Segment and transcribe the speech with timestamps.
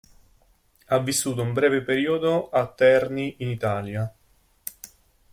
[0.87, 4.11] Ha vissuto un breve periodo a Terni in Italia.